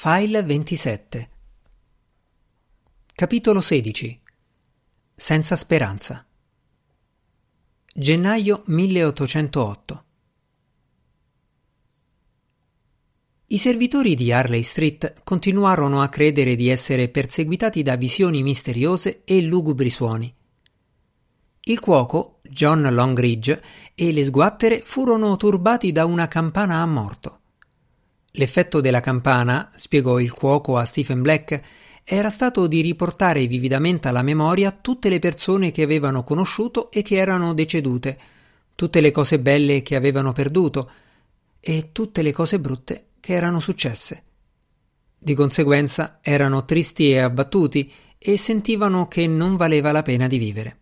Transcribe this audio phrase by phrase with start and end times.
[0.00, 1.28] File 27
[3.16, 4.20] Capitolo 16
[5.16, 6.24] Senza speranza
[7.92, 10.04] Gennaio 1808
[13.46, 19.42] I servitori di Harley Street continuarono a credere di essere perseguitati da visioni misteriose e
[19.42, 20.32] lugubri suoni.
[21.62, 23.60] Il cuoco, John Longridge,
[23.96, 27.37] e le sguattere furono turbati da una campana a morto.
[28.32, 31.60] L'effetto della campana, spiegò il cuoco a Stephen Black,
[32.04, 37.16] era stato di riportare vividamente alla memoria tutte le persone che avevano conosciuto e che
[37.16, 38.18] erano decedute,
[38.74, 40.90] tutte le cose belle che avevano perduto
[41.60, 44.22] e tutte le cose brutte che erano successe.
[45.18, 50.78] Di conseguenza erano tristi e abbattuti e sentivano che non valeva la pena di vivere.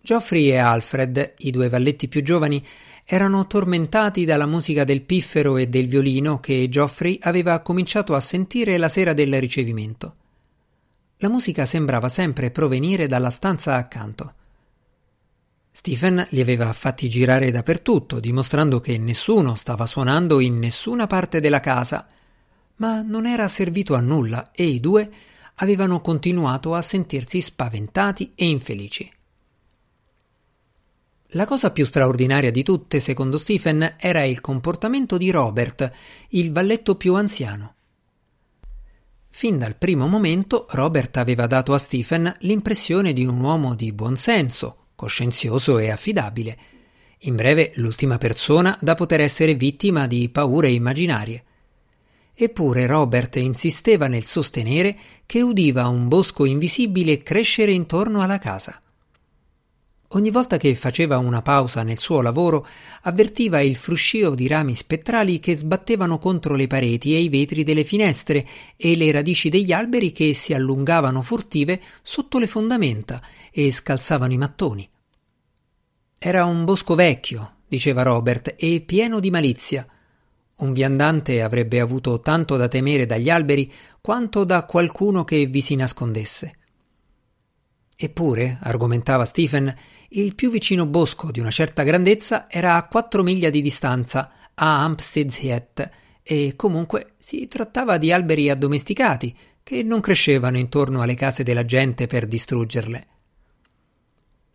[0.00, 2.64] Geoffrey e Alfred, i due valletti più giovani,
[3.10, 8.76] erano tormentati dalla musica del piffero e del violino che Geoffrey aveva cominciato a sentire
[8.76, 10.16] la sera del ricevimento.
[11.16, 14.34] La musica sembrava sempre provenire dalla stanza accanto.
[15.70, 21.60] Stephen li aveva fatti girare dappertutto, dimostrando che nessuno stava suonando in nessuna parte della
[21.60, 22.06] casa,
[22.76, 25.10] ma non era servito a nulla e i due
[25.54, 29.10] avevano continuato a sentirsi spaventati e infelici.
[31.32, 35.92] La cosa più straordinaria di tutte, secondo Stephen, era il comportamento di Robert,
[36.30, 37.74] il valletto più anziano.
[39.28, 44.16] Fin dal primo momento Robert aveva dato a Stephen l'impressione di un uomo di buon
[44.16, 46.58] senso, coscienzioso e affidabile,
[47.18, 51.44] in breve l'ultima persona da poter essere vittima di paure immaginarie.
[52.32, 58.80] Eppure Robert insisteva nel sostenere che udiva un bosco invisibile crescere intorno alla casa.
[60.12, 62.66] Ogni volta che faceva una pausa nel suo lavoro,
[63.02, 67.84] avvertiva il fruscio di rami spettrali che sbattevano contro le pareti e i vetri delle
[67.84, 73.20] finestre e le radici degli alberi che si allungavano furtive sotto le fondamenta
[73.52, 74.88] e scalzavano i mattoni.
[76.18, 79.86] Era un bosco vecchio, diceva Robert, e pieno di malizia.
[80.56, 85.74] Un viandante avrebbe avuto tanto da temere dagli alberi quanto da qualcuno che vi si
[85.74, 86.56] nascondesse.
[88.00, 89.74] Eppure, argomentava Stephen,
[90.10, 94.82] il più vicino bosco di una certa grandezza era a quattro miglia di distanza, a
[94.82, 95.90] Hampstead's Heath,
[96.22, 102.06] e comunque si trattava di alberi addomesticati che non crescevano intorno alle case della gente
[102.06, 103.06] per distruggerle.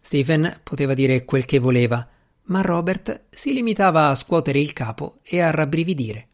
[0.01, 2.07] Stephen poteva dire quel che voleva,
[2.45, 6.27] ma Robert si limitava a scuotere il capo e a rabbrividire.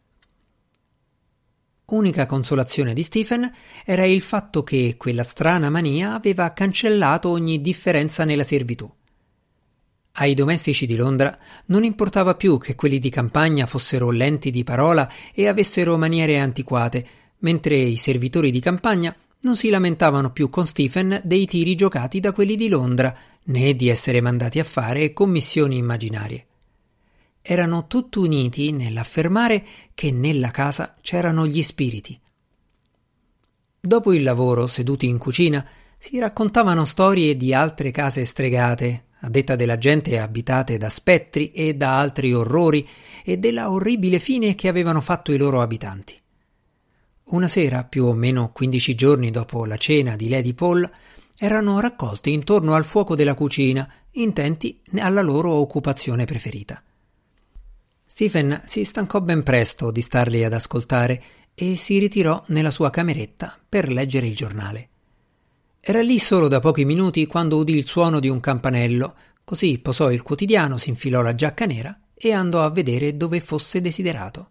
[1.86, 3.52] Unica consolazione di Stephen
[3.84, 8.90] era il fatto che quella strana mania aveva cancellato ogni differenza nella servitù.
[10.12, 15.10] Ai domestici di Londra non importava più che quelli di campagna fossero lenti di parola
[15.32, 17.06] e avessero maniere antiquate,
[17.38, 22.32] mentre i servitori di campagna non si lamentavano più con Stephen dei tiri giocati da
[22.32, 26.46] quelli di Londra, né di essere mandati a fare commissioni immaginarie
[27.42, 32.18] erano tutti uniti nell'affermare che nella casa c'erano gli spiriti.
[33.80, 35.66] Dopo il lavoro, seduti in cucina,
[35.96, 41.74] si raccontavano storie di altre case stregate, a detta della gente abitate da spettri e
[41.74, 42.86] da altri orrori,
[43.24, 46.18] e della orribile fine che avevano fatto i loro abitanti.
[47.24, 50.90] Una sera, più o meno quindici giorni dopo la cena di Lady Paul,
[51.38, 56.82] erano raccolti intorno al fuoco della cucina, intenti alla loro occupazione preferita.
[58.06, 61.22] Stephen si stancò ben presto di starli ad ascoltare
[61.54, 64.89] e si ritirò nella sua cameretta per leggere il giornale.
[65.80, 69.14] Era lì solo da pochi minuti quando udì il suono di un campanello,
[69.44, 73.80] così posò il quotidiano, si infilò la giacca nera e andò a vedere dove fosse
[73.80, 74.50] desiderato.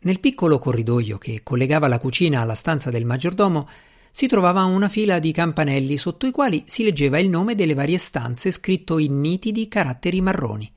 [0.00, 3.68] Nel piccolo corridoio che collegava la cucina alla stanza del maggiordomo
[4.10, 7.98] si trovava una fila di campanelli sotto i quali si leggeva il nome delle varie
[7.98, 10.72] stanze scritto in nitidi caratteri marroni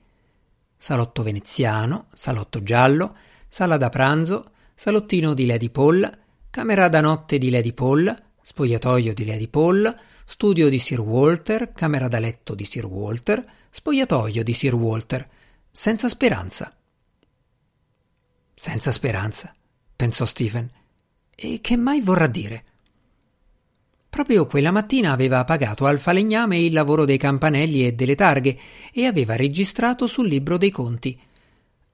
[0.84, 3.16] salotto veneziano, salotto giallo,
[3.48, 6.18] sala da pranzo, salottino di Lady Paul,
[6.50, 8.14] camera da notte di Lady Paul,
[8.46, 9.96] spogliatoio di Lady Paul,
[10.26, 15.26] studio di Sir Walter, camera da letto di Sir Walter, spogliatoio di Sir Walter,
[15.70, 16.76] senza speranza.
[18.54, 19.54] Senza speranza,
[19.96, 20.70] pensò Stephen.
[21.34, 22.64] E che mai vorrà dire?
[24.10, 28.58] Proprio quella mattina aveva pagato al falegname il lavoro dei campanelli e delle targhe
[28.92, 31.18] e aveva registrato sul libro dei conti.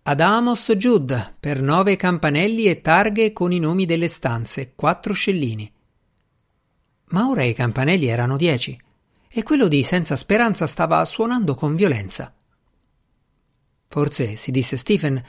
[0.03, 5.73] Ad Amos Judd per nove campanelli e targhe con i nomi delle stanze, quattro scellini.
[7.11, 8.81] Ma ora i campanelli erano dieci
[9.29, 12.35] e quello di Senza Speranza stava suonando con violenza.
[13.89, 15.23] Forse, si disse Stephen,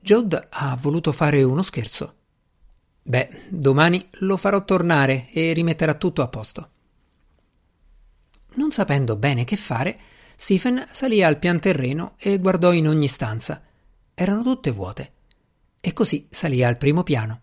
[0.00, 2.14] Judd ha voluto fare uno scherzo.
[3.02, 6.70] Beh, domani lo farò tornare e rimetterà tutto a posto.
[8.54, 9.98] Non sapendo bene che fare,
[10.36, 13.62] Stephen salì al pian terreno e guardò in ogni stanza.
[14.14, 15.12] Erano tutte vuote.
[15.80, 17.42] E così salì al primo piano.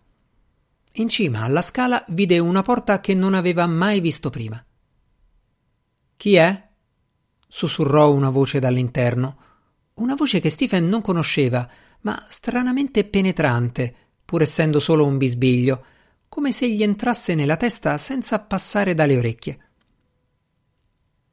[0.96, 4.64] In cima alla scala vide una porta che non aveva mai visto prima.
[6.16, 6.68] Chi è?
[7.48, 9.38] sussurrò una voce dall'interno.
[9.94, 11.68] Una voce che Stephen non conosceva,
[12.02, 13.94] ma stranamente penetrante,
[14.24, 15.84] pur essendo solo un bisbiglio,
[16.28, 19.58] come se gli entrasse nella testa senza passare dalle orecchie.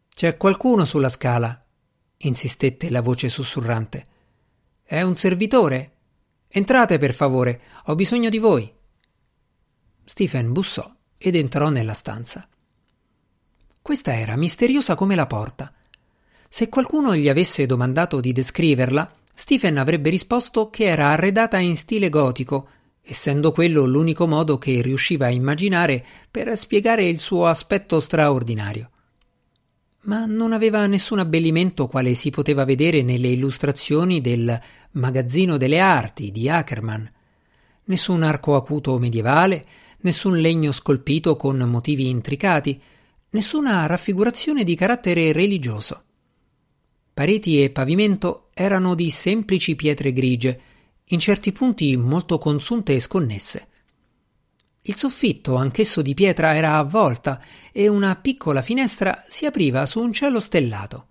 [0.10, 1.60] C'è qualcuno sulla scala,
[2.18, 4.04] insistette la voce sussurrante.
[4.82, 5.98] È un servitore.
[6.48, 8.80] Entrate, per favore, ho bisogno di voi.
[10.12, 12.46] Stephen bussò ed entrò nella stanza.
[13.82, 15.72] Questa era misteriosa come la porta.
[16.50, 22.10] Se qualcuno gli avesse domandato di descriverla, Stephen avrebbe risposto che era arredata in stile
[22.10, 22.68] gotico,
[23.02, 28.90] essendo quello l'unico modo che riusciva a immaginare per spiegare il suo aspetto straordinario.
[30.02, 34.60] Ma non aveva nessun abbellimento quale si poteva vedere nelle illustrazioni del
[34.92, 37.10] Magazzino delle Arti di Ackerman,
[37.86, 39.64] nessun arco acuto medievale,
[40.02, 42.82] nessun legno scolpito con motivi intricati,
[43.32, 46.04] nessuna raffigurazione di carattere religioso.
[47.14, 50.62] Pareti e pavimento erano di semplici pietre grigie,
[51.06, 53.68] in certi punti molto consunte e sconnesse.
[54.84, 60.00] Il soffitto, anch'esso di pietra, era a volta e una piccola finestra si apriva su
[60.00, 61.08] un cielo stellato.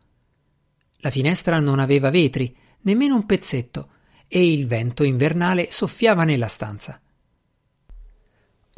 [1.02, 3.90] La finestra non aveva vetri, nemmeno un pezzetto,
[4.26, 7.00] e il vento invernale soffiava nella stanza.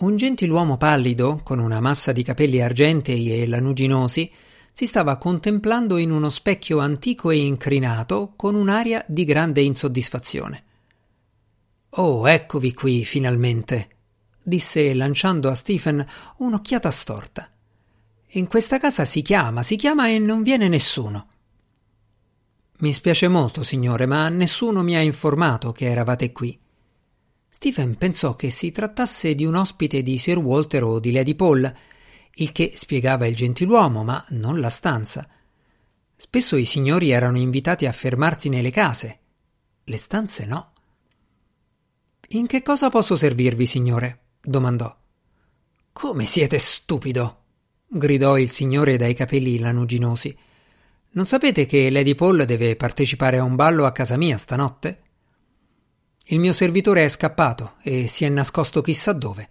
[0.03, 4.29] Un gentiluomo pallido, con una massa di capelli argentei e lanuginosi,
[4.73, 10.65] si stava contemplando in uno specchio antico e incrinato con un'aria di grande insoddisfazione.
[11.91, 13.91] Oh, eccovi qui, finalmente,
[14.43, 16.05] disse lanciando a Stephen
[16.39, 17.49] un'occhiata storta.
[18.31, 21.29] In questa casa si chiama, si chiama e non viene nessuno.
[22.79, 26.59] Mi spiace molto, signore, ma nessuno mi ha informato che eravate qui.
[27.55, 31.73] Stephen pensò che si trattasse di un ospite di Sir Walter o di Lady Paul,
[32.37, 35.29] il che spiegava il gentiluomo, ma non la stanza.
[36.17, 39.19] Spesso i signori erano invitati a fermarsi nelle case,
[39.85, 40.73] le stanze no.
[42.29, 44.21] In che cosa posso servirvi, signore?
[44.41, 44.97] domandò.
[45.93, 47.43] Come siete stupido!
[47.87, 50.35] gridò il signore dai capelli lanuginosi.
[51.11, 55.03] Non sapete che Lady Paul deve partecipare a un ballo a casa mia stanotte?
[56.27, 59.49] Il mio servitore è scappato e si è nascosto chissà dove.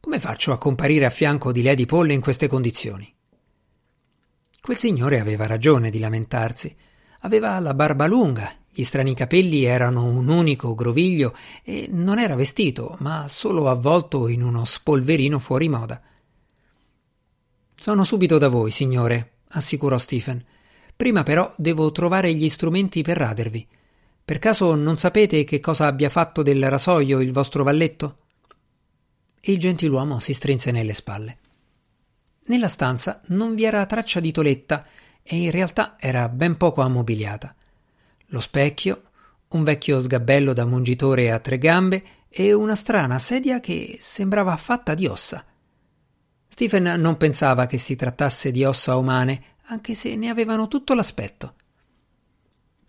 [0.00, 3.12] Come faccio a comparire a fianco di Lady Paul in queste condizioni?
[4.60, 6.74] Quel signore aveva ragione di lamentarsi.
[7.20, 12.96] Aveva la barba lunga, gli strani capelli erano un unico groviglio e non era vestito,
[13.00, 16.00] ma solo avvolto in uno spolverino fuori moda.
[17.74, 20.44] Sono subito da voi, signore, assicurò Stephen.
[20.94, 23.66] Prima però devo trovare gli strumenti per radervi.
[24.28, 28.18] Per caso non sapete che cosa abbia fatto del rasoio il vostro valletto?
[29.40, 31.38] Il gentiluomo si strinse nelle spalle.
[32.48, 34.84] Nella stanza non vi era traccia di toletta
[35.22, 37.54] e in realtà era ben poco ammobiliata
[38.30, 39.02] lo specchio,
[39.48, 44.92] un vecchio sgabello da mungitore a tre gambe e una strana sedia che sembrava fatta
[44.92, 45.42] di ossa.
[46.46, 51.54] Stephen non pensava che si trattasse di ossa umane, anche se ne avevano tutto l'aspetto.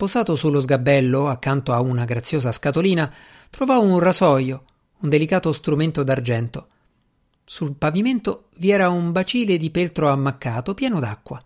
[0.00, 3.12] Posato sullo sgabello, accanto a una graziosa scatolina,
[3.50, 4.64] trovò un rasoio,
[5.00, 6.68] un delicato strumento d'argento.
[7.44, 11.38] Sul pavimento vi era un bacile di peltro ammaccato pieno d'acqua.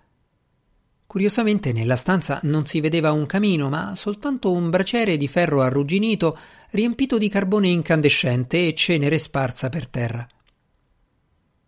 [1.05, 6.39] Curiosamente nella stanza non si vedeva un camino, ma soltanto un braciere di ferro arrugginito
[6.71, 10.25] riempito di carbone incandescente e cenere sparsa per terra.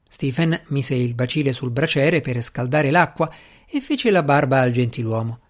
[0.09, 3.29] Stephen mise il bacile sul braciere per scaldare l'acqua
[3.69, 5.41] e fece la barba al gentiluomo.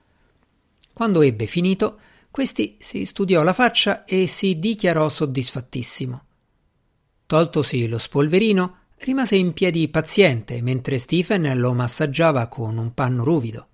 [0.97, 1.99] Quando ebbe finito,
[2.31, 6.25] questi si studiò la faccia e si dichiarò soddisfattissimo.
[7.27, 13.67] Toltosi lo spolverino, rimase in piedi paziente mentre Stephen lo massaggiava con un panno ruvido.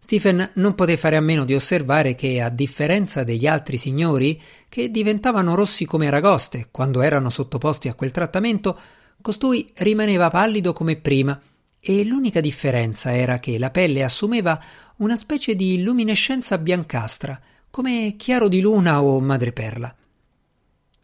[0.00, 4.90] Stephen non poté fare a meno di osservare che, a differenza degli altri signori, che
[4.90, 8.76] diventavano rossi come aragoste quando erano sottoposti a quel trattamento,
[9.20, 11.40] costui rimaneva pallido come prima,
[11.86, 14.58] e l'unica differenza era che la pelle assumeva
[14.96, 19.96] una specie di luminescenza biancastra, come chiaro di luna o madreperla.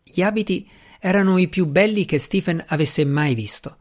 [0.04, 0.68] Gli abiti
[1.00, 3.76] erano i più belli che Stephen avesse mai visto.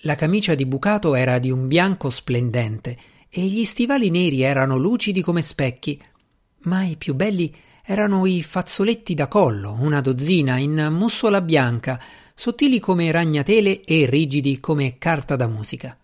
[0.00, 2.98] La camicia di bucato era di un bianco splendente
[3.30, 6.00] e gli stivali neri erano lucidi come specchi,
[6.64, 12.00] ma i più belli erano i fazzoletti da collo, una dozzina, in mussola bianca,
[12.34, 15.96] sottili come ragnatele e rigidi come carta da musica.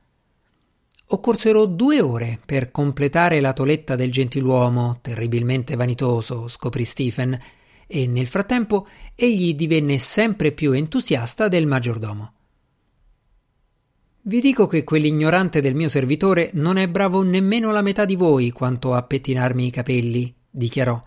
[1.13, 7.37] Occorsero due ore per completare la toletta del gentiluomo, terribilmente vanitoso, scoprì Stephen,
[7.89, 8.87] e nel frattempo
[9.17, 12.33] egli divenne sempre più entusiasta del maggiordomo.
[14.23, 18.53] Vi dico che quell'ignorante del mio servitore non è bravo nemmeno la metà di voi
[18.53, 21.03] quanto a pettinarmi i capelli, dichiarò.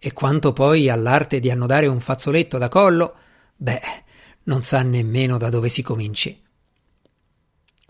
[0.00, 3.14] E quanto poi all'arte di annodare un fazzoletto da collo,
[3.54, 3.80] beh,
[4.44, 6.42] non sa nemmeno da dove si cominci.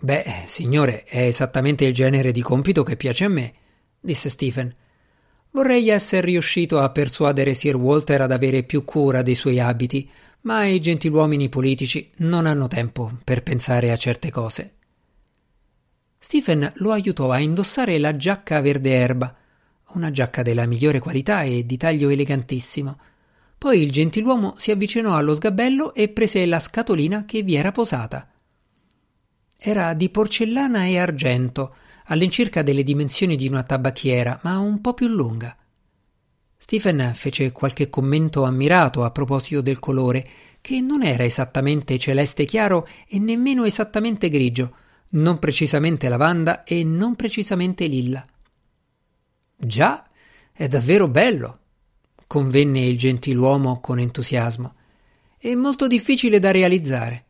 [0.05, 3.55] Beh, signore, è esattamente il genere di compito che piace a me,
[4.01, 4.75] disse Stephen.
[5.53, 10.65] Vorrei essere riuscito a persuadere Sir Walter ad avere più cura dei suoi abiti, ma
[10.65, 14.75] i gentiluomini politici non hanno tempo per pensare a certe cose.
[16.19, 19.33] Stephen lo aiutò a indossare la giacca verde erba,
[19.93, 22.99] una giacca della migliore qualità e di taglio elegantissimo.
[23.57, 28.27] Poi il gentiluomo si avvicinò allo sgabello e prese la scatolina che vi era posata.
[29.65, 31.77] Era di porcellana e argento,
[32.07, 35.57] all'incirca delle dimensioni di una tabacchiera, ma un po' più lunga.
[36.57, 40.29] Stephen fece qualche commento ammirato a proposito del colore,
[40.61, 44.75] che non era esattamente celeste chiaro e nemmeno esattamente grigio,
[45.11, 48.27] non precisamente lavanda e non precisamente lilla.
[49.57, 50.05] Già,
[50.51, 51.59] è davvero bello,
[52.27, 54.75] convenne il gentiluomo con entusiasmo.
[55.39, 57.27] È molto difficile da realizzare.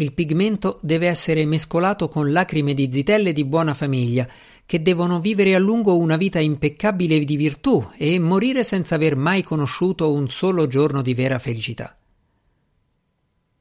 [0.00, 4.28] Il pigmento deve essere mescolato con lacrime di zitelle di buona famiglia,
[4.64, 9.42] che devono vivere a lungo una vita impeccabile di virtù e morire senza aver mai
[9.42, 11.96] conosciuto un solo giorno di vera felicità.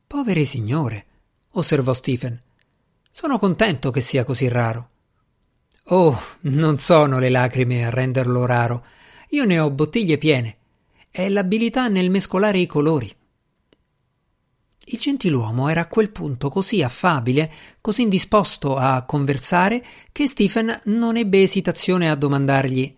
[0.05, 1.05] Povere signore,
[1.53, 2.39] osservò Stephen.
[3.09, 4.89] Sono contento che sia così raro.
[5.85, 8.85] Oh, non sono le lacrime a renderlo raro.
[9.29, 10.57] Io ne ho bottiglie piene.
[11.09, 13.11] È l'abilità nel mescolare i colori.
[14.89, 17.51] Il gentiluomo era a quel punto così affabile,
[17.81, 22.95] così disposto a conversare, che Stephen non ebbe esitazione a domandargli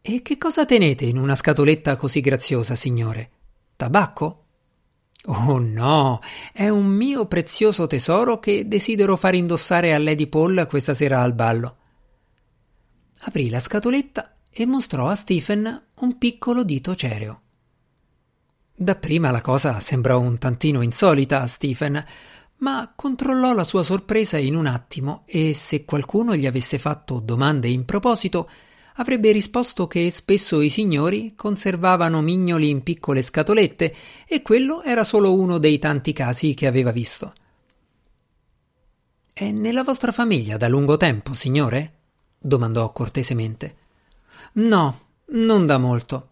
[0.00, 3.30] E che cosa tenete in una scatoletta così graziosa, signore?
[3.76, 4.44] Tabacco?
[5.26, 6.20] Oh no,
[6.52, 11.32] è un mio prezioso tesoro che desidero far indossare a Lady Paul questa sera al
[11.32, 11.76] ballo.
[13.20, 17.42] Aprì la scatoletta e mostrò a Stephen un piccolo dito cereo.
[18.80, 22.00] Dapprima la cosa sembrò un tantino insolita a Stephen,
[22.58, 27.66] ma controllò la sua sorpresa in un attimo e se qualcuno gli avesse fatto domande
[27.66, 28.48] in proposito,
[28.94, 33.94] avrebbe risposto che spesso i signori conservavano mignoli in piccole scatolette
[34.28, 37.32] e quello era solo uno dei tanti casi che aveva visto.
[39.32, 41.94] È nella vostra famiglia da lungo tempo, signore?
[42.38, 43.76] domandò cortesemente.
[44.52, 46.28] No, non da molto.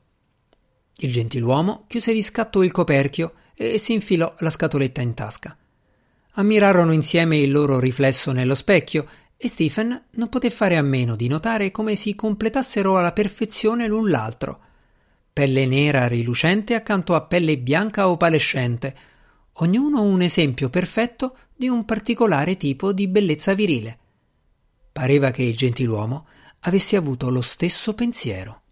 [0.99, 5.57] Il gentiluomo chiuse di scatto il coperchio e si infilò la scatoletta in tasca.
[6.33, 11.29] Ammirarono insieme il loro riflesso nello specchio e Stephen non poté fare a meno di
[11.29, 14.61] notare come si completassero alla perfezione l'un l'altro.
[15.33, 18.97] Pelle nera rilucente accanto a pelle bianca opalescente,
[19.55, 23.99] ognuno un esempio perfetto di un particolare tipo di bellezza virile.
[24.93, 26.27] Pareva che il gentiluomo
[26.61, 28.63] avesse avuto lo stesso pensiero.